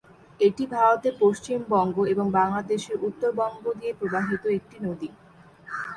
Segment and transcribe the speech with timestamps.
[0.39, 5.09] এটি ভারতের পশ্চিমবঙ্গ এবং বাংলাদেশের উত্তরবঙ্গ দিয়ে প্রবাহিত একটি নদী।